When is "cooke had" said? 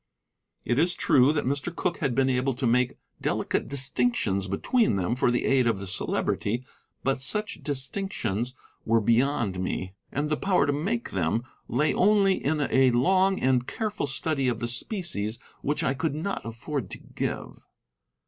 1.75-2.15